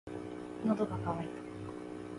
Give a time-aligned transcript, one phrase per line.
[0.65, 1.41] 喉が渇いた。